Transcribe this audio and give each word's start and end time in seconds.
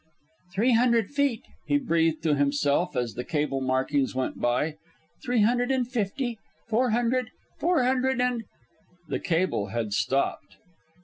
"Three 0.55 0.73
hundred 0.73 1.11
feet," 1.11 1.43
he 1.67 1.77
breathed 1.77 2.23
to 2.23 2.33
himself, 2.33 2.95
as 2.95 3.13
the 3.13 3.23
cable 3.23 3.61
markings 3.61 4.15
went 4.15 4.39
by, 4.41 4.77
"three 5.23 5.43
hundred 5.43 5.69
and 5.69 5.87
fifty, 5.87 6.39
four 6.67 6.89
hundred; 6.89 7.29
four 7.59 7.83
hundred 7.83 8.19
and" 8.19 8.45
The 9.09 9.19
cable 9.19 9.67
had 9.67 9.93
stopped. 9.93 10.57